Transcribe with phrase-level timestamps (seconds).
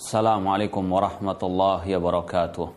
[0.00, 2.72] Assalamualaikum warahmatullahi wabarakatuh.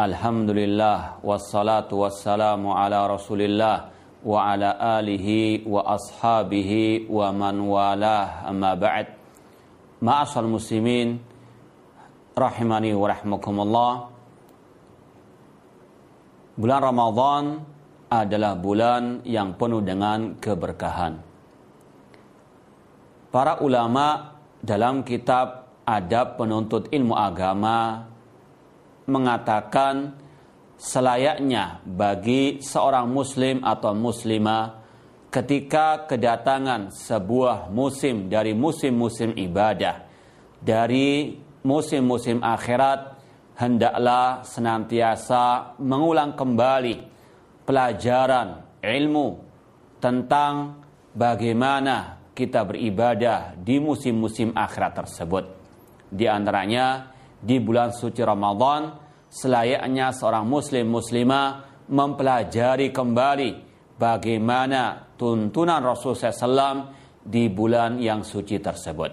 [0.00, 3.92] Alhamdulillah wassalatu wassalamu ala Rasulillah
[4.24, 9.12] wa ala alihi wa ashabihi wa man walah amma ba'd.
[10.00, 11.20] Ma'asal muslimin
[12.32, 13.92] rahimani wa rahmakumullah.
[16.56, 17.44] Bulan Ramadan
[18.08, 21.20] adalah bulan yang penuh dengan keberkahan.
[23.28, 28.06] Para ulama dalam kitab Adab Penuntut Ilmu Agama
[29.06, 30.14] mengatakan
[30.78, 34.82] selayaknya bagi seorang muslim atau muslimah
[35.30, 40.06] ketika kedatangan sebuah musim dari musim-musim ibadah
[40.62, 43.18] dari musim-musim akhirat
[43.58, 46.96] hendaklah senantiasa mengulang kembali
[47.66, 49.28] pelajaran ilmu
[50.02, 50.82] tentang
[51.14, 55.61] bagaimana kita beribadah di musim-musim akhirat tersebut.
[56.12, 57.08] Di antaranya
[57.40, 58.92] di bulan suci Ramadan
[59.32, 63.50] selayaknya seorang muslim muslimah mempelajari kembali
[63.96, 66.92] bagaimana tuntunan Rasul SAW
[67.24, 69.10] di bulan yang suci tersebut.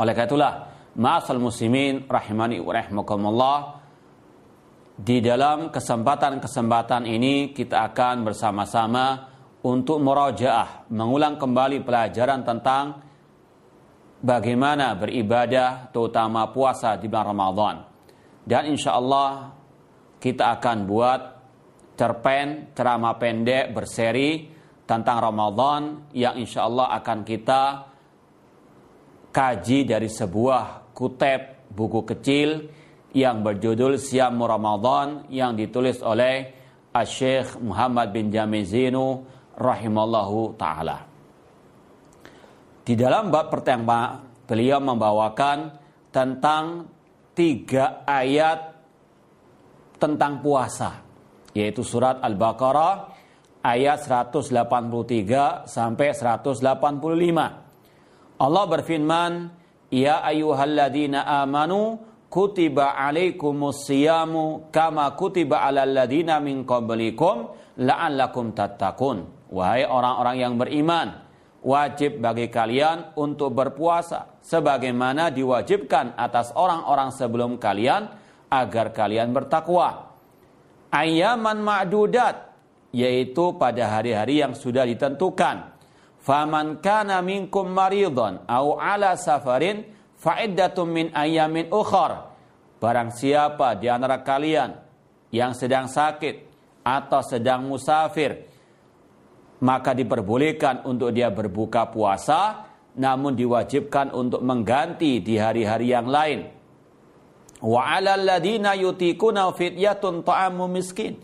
[0.00, 0.54] Oleh karena itulah,
[0.96, 3.58] ma'asal muslimin rahimani wa rahimakumullah
[4.94, 9.26] di dalam kesempatan-kesempatan ini kita akan bersama-sama
[9.66, 13.02] untuk merajaah, mengulang kembali pelajaran tentang
[14.24, 17.76] bagaimana beribadah terutama puasa di bulan Ramadan.
[18.40, 19.52] Dan insya Allah
[20.16, 21.20] kita akan buat
[21.92, 24.48] cerpen, ceramah pendek berseri
[24.88, 27.62] tentang Ramadan yang insya Allah akan kita
[29.32, 32.48] kaji dari sebuah kutep buku kecil
[33.14, 36.52] yang berjudul Siam Ramadan yang ditulis oleh
[36.94, 39.22] Syekh Muhammad bin Jamil Zinu
[39.58, 41.13] rahimallahu taala.
[42.84, 45.72] Di dalam bab pertama beliau membawakan
[46.12, 46.84] tentang
[47.32, 48.76] tiga ayat
[49.96, 51.00] tentang puasa
[51.56, 53.08] yaitu surat Al-Baqarah
[53.64, 58.36] ayat 183 sampai 185.
[58.36, 59.32] Allah berfirman,
[59.88, 67.48] "Ya ayyuhalladzina amanu kutiba alaikumus siyamu kama kutiba alal ladzina min qablikum
[67.80, 71.23] la'allakum tattaqun." Wahai orang-orang yang beriman,
[71.64, 78.06] wajib bagi kalian untuk berpuasa sebagaimana diwajibkan atas orang-orang sebelum kalian
[78.52, 80.14] agar kalian bertakwa.
[80.92, 82.54] Ayaman ma'dudat
[82.94, 85.74] yaitu pada hari-hari yang sudah ditentukan.
[86.22, 89.82] Faman kana minkum maridun au ala safarin
[90.14, 92.32] fa'iddatum min ayamin ukhar.
[92.78, 94.70] Barang siapa di antara kalian
[95.34, 96.52] yang sedang sakit
[96.84, 98.53] atau sedang musafir,
[99.64, 102.68] maka diperbolehkan untuk dia berbuka puasa,
[103.00, 106.52] namun diwajibkan untuk mengganti di hari-hari yang lain.
[110.68, 111.16] Miskin.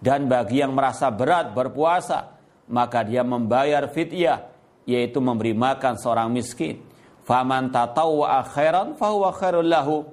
[0.00, 2.38] Dan bagi yang merasa berat berpuasa,
[2.70, 4.48] maka dia membayar fidyah,
[4.86, 6.78] yaitu memberi makan seorang miskin.
[7.26, 9.34] Faman tatawwa khairan fahuwa
[9.66, 10.06] lahu.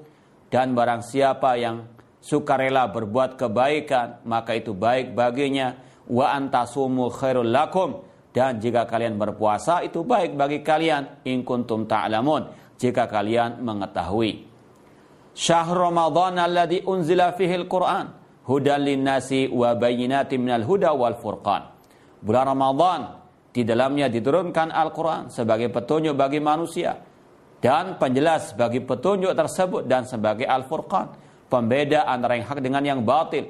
[0.49, 1.85] Dan barang siapa yang
[2.25, 5.77] sukarela berbuat kebaikan, maka itu baik baginya.
[6.07, 8.03] Wa antasumu khairul lakum.
[8.31, 11.27] Dan jika kalian berpuasa, itu baik bagi kalian.
[11.27, 12.75] In kuntum ta'lamun.
[12.77, 14.45] Jika kalian mengetahui.
[15.37, 18.09] Syahr Ramadan alladhi unzila fihil Qur'an.
[18.47, 21.67] Hudan linnasi wa bayinatim minal huda wal furqan.
[22.23, 23.01] Bulan Ramadan
[23.57, 26.93] di dalamnya diturunkan Al-Quran sebagai petunjuk bagi manusia
[27.57, 31.09] dan penjelas bagi petunjuk tersebut dan sebagai Al-Furqan
[31.49, 33.49] pembeda antara yang hak dengan yang batil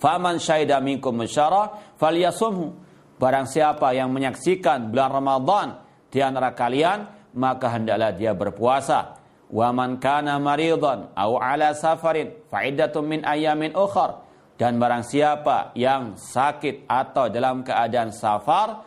[0.00, 2.88] faman syahida minkum masyara falyasumhu.
[3.20, 5.68] Barang siapa yang menyaksikan bulan Ramadan
[6.08, 9.20] di antara kalian maka hendaklah dia berpuasa.
[9.52, 14.24] Wa man kana maridan au ala safarin fa'iddatun min ayamin ukhra
[14.56, 18.86] dan barang siapa yang sakit atau dalam keadaan safar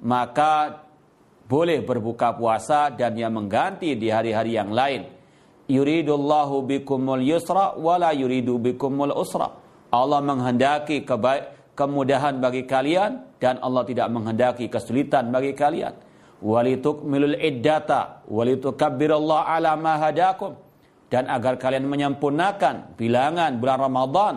[0.00, 0.80] maka
[1.44, 5.12] boleh berbuka puasa dan dia mengganti di hari-hari yang lain.
[5.68, 9.63] Yuridullahu bikumul yusra wala yuridu bikumul usra
[9.94, 15.94] Allah menghendaki kebaik kemudahan bagi kalian dan Allah tidak menghendaki kesulitan bagi kalian.
[16.42, 20.58] Walitukmilul iddata walitukabbirallah ala ma hadakum.
[21.06, 24.34] Dan agar kalian menyempurnakan bilangan bulan Ramadan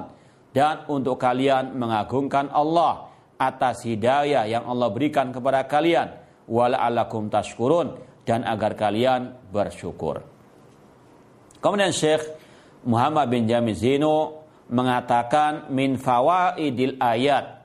[0.53, 3.09] dan untuk kalian mengagungkan Allah
[3.41, 6.13] atas hidayah yang Allah berikan kepada kalian.
[6.45, 7.97] Wala'alakum tashkurun.
[8.27, 10.19] Dan agar kalian bersyukur.
[11.63, 12.27] Kemudian Syekh
[12.83, 17.63] Muhammad bin Jamil Zino mengatakan min fawaidil ayat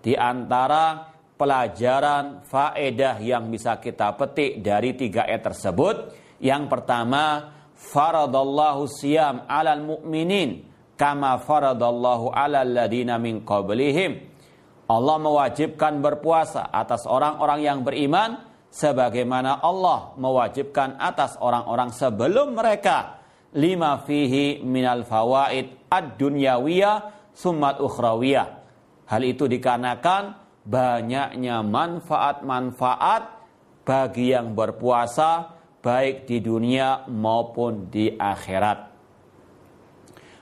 [0.00, 5.96] di antara pelajaran faedah yang bisa kita petik dari tiga ayat tersebut
[6.40, 10.64] Yang pertama, faradallahu siyam alal mu'minin
[10.96, 14.24] kama faradallahu alal ladina min qablihim.
[14.88, 18.40] Allah mewajibkan berpuasa atas orang-orang yang beriman
[18.72, 23.19] sebagaimana Allah mewajibkan atas orang-orang sebelum mereka
[23.56, 28.62] lima fihi minal fawaid ad-dunyawiyah summat ukhrawiyah.
[29.10, 33.22] Hal itu dikarenakan banyaknya manfaat-manfaat
[33.82, 38.92] bagi yang berpuasa baik di dunia maupun di akhirat.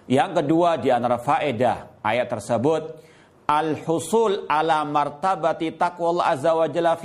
[0.09, 2.83] Yang kedua di antara faedah ayat tersebut
[3.49, 6.97] al-husul ala martabati taqwa azza wa jalla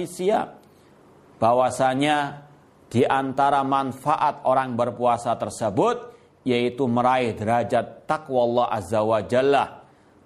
[1.40, 2.48] bahwasanya
[2.94, 6.14] di antara manfaat orang berpuasa tersebut
[6.46, 9.66] yaitu meraih derajat takwa Allah azza wa jalla.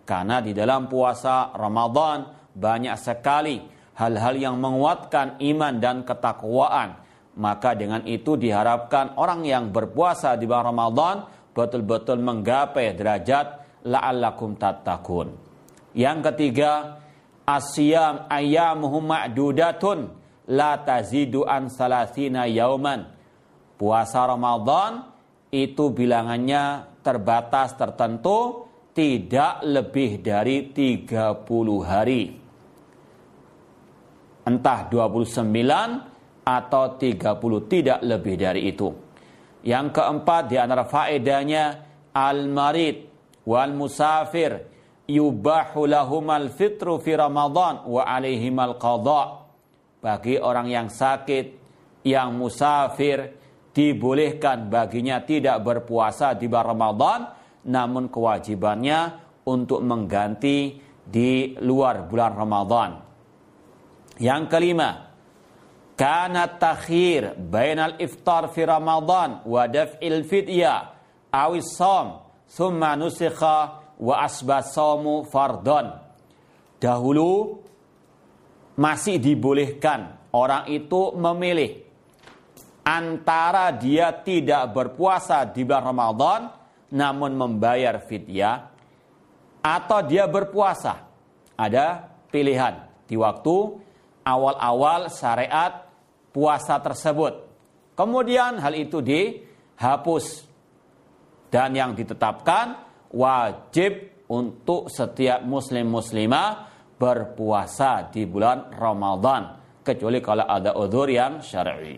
[0.04, 3.64] Karena di dalam puasa Ramadan banyak sekali
[3.96, 7.08] hal-hal yang menguatkan iman dan ketakwaan.
[7.40, 11.16] Maka dengan itu diharapkan orang yang berpuasa di bulan Ramadan
[11.56, 13.48] betul-betul menggapai derajat
[13.88, 15.32] la'allakum tattaqun.
[15.94, 17.00] Yang ketiga,
[17.46, 23.04] asyam ayyamuhum ma'dudatun la tazidu an salasina yauman.
[23.78, 25.06] Puasa Ramadan
[25.54, 28.68] itu bilangannya terbatas tertentu
[28.98, 31.14] tidak lebih dari 30
[31.86, 32.24] hari.
[34.48, 38.90] Entah 29 atau 30 tidak lebih dari itu.
[39.68, 41.66] Yang keempat di antara faedahnya
[42.16, 43.06] al-marid
[43.46, 44.66] wal musafir
[45.06, 49.47] yubahu lahumal fitru fi Ramadan wa alaihimal qadha.
[49.98, 51.46] Bagi orang yang sakit,
[52.06, 53.34] yang musafir,
[53.74, 57.20] dibolehkan baginya tidak berpuasa di bulan Ramadan,
[57.70, 59.00] namun kewajibannya
[59.46, 62.90] untuk mengganti di luar bulan Ramadan.
[64.18, 64.90] Yang kelima,
[65.94, 70.94] kana takhir bainal iftar fi Ramadan wa daf'il fidya
[71.30, 73.58] awis som summa nusikha
[74.02, 74.26] wa
[74.62, 75.94] somu fardon.
[76.78, 77.62] Dahulu
[78.78, 81.82] masih dibolehkan orang itu memilih
[82.86, 86.42] antara dia tidak berpuasa di bulan Ramadan
[86.94, 88.72] namun membayar fidyah
[89.60, 91.04] atau dia berpuasa.
[91.58, 93.56] Ada pilihan di waktu
[94.24, 95.90] awal-awal syariat
[96.32, 97.44] puasa tersebut.
[97.98, 100.46] Kemudian hal itu dihapus
[101.50, 102.78] dan yang ditetapkan
[103.10, 109.56] wajib untuk setiap muslim muslimah berpuasa di bulan Ramadan
[109.86, 111.96] kecuali kalau ada udzur yang syar'i.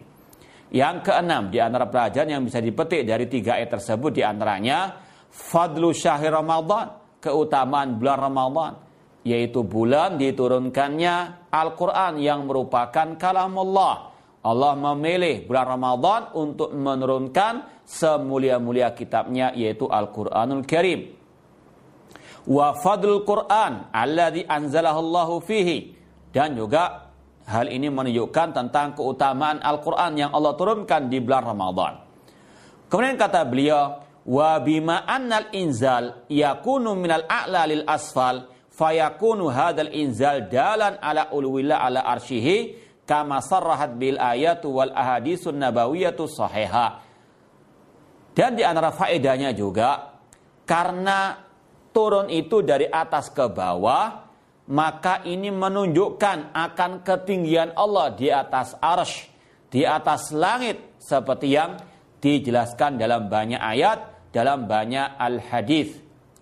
[0.69, 5.01] Yang keenam di antara pelajaran yang bisa dipetik dari tiga ayat tersebut di antaranya
[5.33, 8.71] fadlu syahir Ramadan, keutamaan bulan Ramadan
[9.25, 14.09] yaitu bulan diturunkannya Al-Qur'an yang merupakan kalam Allah
[14.39, 21.18] Allah memilih bulan Ramadan untuk menurunkan semulia-mulia kitabnya yaitu Al-Qur'anul Karim.
[22.49, 25.93] Wa fadlul Qur'an alladzi anzalahu fihi
[26.33, 27.13] dan juga
[27.45, 31.93] hal ini menunjukkan tentang keutamaan Al-Qur'an yang Allah turunkan di bulan Ramadan.
[32.89, 40.45] Kemudian kata beliau, wa bima annal inzal yakunu minal a'la lil asfal fayakunu hadal inzal
[40.49, 47.01] dalan ala ulwillah ala arshihi kama sarrahat bil ayatu wal ahadisun nabawiyatu sahiha.
[48.33, 50.17] Dan di antara faedahnya juga
[50.69, 51.48] karena
[51.91, 54.29] turun itu dari atas ke bawah,
[54.69, 59.29] maka ini menunjukkan akan ketinggian Allah di atas arsh,
[59.69, 61.77] di atas langit seperti yang
[62.21, 65.97] dijelaskan dalam banyak ayat, dalam banyak al-hadis.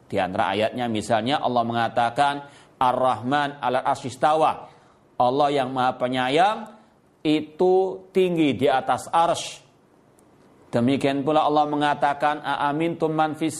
[0.07, 2.35] Di antara ayatnya misalnya Allah mengatakan
[2.79, 4.71] Ar-Rahman ala arsistawa
[5.17, 6.57] Allah yang maha penyayang
[7.25, 9.65] itu tinggi di atas arsh.
[10.69, 13.57] Demikian pula Allah mengatakan, Amin man fis.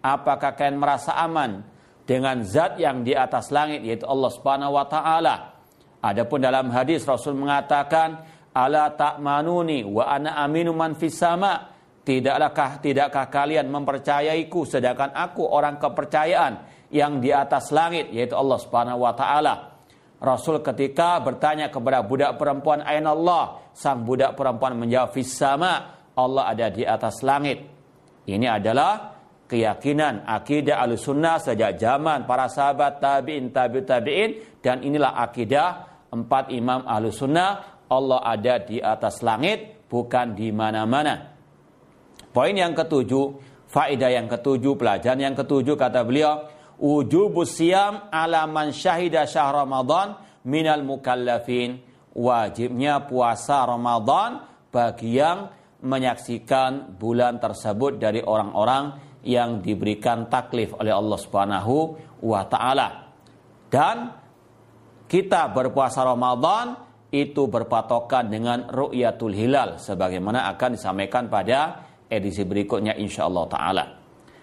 [0.00, 1.60] Apakah kalian merasa aman
[2.10, 5.34] dengan zat yang di atas langit, yaitu Allah subhanahu wa ta'ala.
[6.02, 11.70] Adapun dalam hadis Rasul mengatakan, Ala ta'manuni wa ana aminu man fis sama.
[12.02, 19.14] Tidakkah, kalian mempercayaiku sedangkan aku orang kepercayaan yang di atas langit, yaitu Allah subhanahu wa
[19.14, 19.54] ta'ala.
[20.18, 26.50] Rasul ketika bertanya kepada budak perempuan Ain Allah, sang budak perempuan menjawab fis sama, Allah
[26.50, 27.62] ada di atas langit.
[28.26, 29.09] Ini adalah
[29.50, 34.30] keyakinan akidah Ahlussunnah sejak zaman para sahabat tabi'in tabi'ut tabi'in.
[34.62, 35.68] Dan inilah akidah
[36.14, 37.82] empat imam Ahlussunnah.
[37.90, 41.34] Allah ada di atas langit bukan di mana-mana.
[42.30, 46.46] Poin yang ketujuh, faedah yang ketujuh, pelajaran yang ketujuh kata beliau,
[46.78, 50.14] wujubus siam ala man syahida syahr Ramadan
[50.46, 51.82] minal mukallafin.
[52.14, 55.50] Wajibnya puasa Ramadan bagi yang
[55.82, 61.74] menyaksikan bulan tersebut dari orang-orang yang diberikan taklif oleh Allah Subhanahu
[62.24, 62.88] wa taala.
[63.70, 63.96] Dan
[65.10, 66.76] kita berpuasa Ramadan
[67.10, 73.84] itu berpatokan dengan ru'yatul hilal sebagaimana akan disampaikan pada edisi berikutnya insyaallah taala.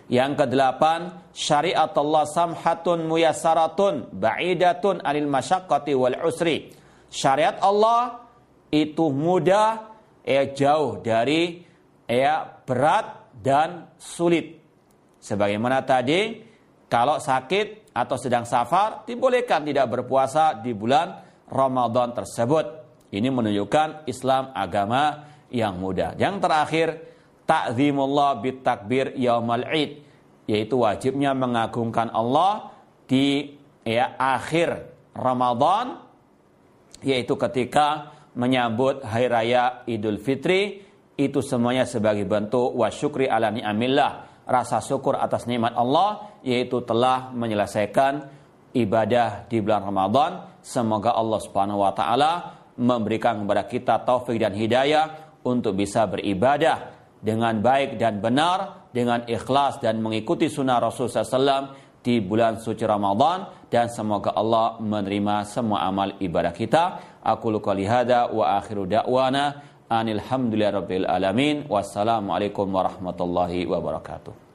[0.08, 6.72] Yang kedelapan, syariat Allah samhatun muyasaratun ba'idatun anil masyaqqati wal usri.
[7.12, 8.24] Syariat Allah
[8.72, 9.92] itu mudah,
[10.24, 11.60] ya jauh dari
[12.08, 14.67] ya berat dan sulit.
[15.28, 16.40] Sebagaimana tadi,
[16.88, 21.20] kalau sakit atau sedang safar, dibolehkan tidak berpuasa di bulan
[21.52, 22.66] Ramadan tersebut.
[23.12, 26.16] Ini menunjukkan Islam agama yang mudah.
[26.16, 26.88] Yang terakhir,
[27.44, 30.04] ta'zimullah bitakbir yaumal id
[30.48, 32.72] yaitu wajibnya mengagungkan Allah
[33.04, 36.00] di ya akhir Ramadan
[37.04, 40.84] yaitu ketika menyambut hari raya Idul Fitri
[41.20, 48.32] itu semuanya sebagai bentuk wasyukri ala ni'amillah rasa syukur atas nikmat Allah yaitu telah menyelesaikan
[48.72, 50.32] ibadah di bulan Ramadan.
[50.64, 52.32] Semoga Allah Subhanahu wa taala
[52.80, 59.82] memberikan kepada kita taufik dan hidayah untuk bisa beribadah dengan baik dan benar, dengan ikhlas
[59.82, 61.64] dan mengikuti sunnah Rasulullah SAW
[62.00, 63.68] di bulan suci Ramadan.
[63.68, 66.84] Dan semoga Allah menerima semua amal ibadah kita.
[67.20, 71.68] Aku luka lihada wa akhiru da'wana anilhamdulillah rabbil alamin.
[71.68, 74.47] Wassalamualaikum warahmatullahi wabarakatuh.